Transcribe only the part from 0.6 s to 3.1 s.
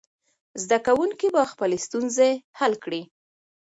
زده کوونکي به خپلې ستونزې حل کړي.